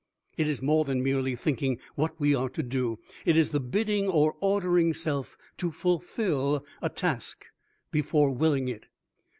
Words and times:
It 0.35 0.47
is 0.47 0.63
more 0.63 0.83
than 0.83 1.03
merely 1.03 1.35
thinking 1.35 1.77
what 1.93 2.19
we 2.19 2.33
are 2.33 2.49
to 2.49 2.63
do; 2.63 2.97
it 3.23 3.37
is 3.37 3.51
the 3.51 3.59
bidding 3.59 4.07
or 4.07 4.33
ordering 4.39 4.95
self 4.95 5.37
to 5.59 5.71
fulfill 5.71 6.65
a 6.81 6.89
task 6.89 7.45
before 7.91 8.31
willing 8.31 8.67
it. 8.67 8.87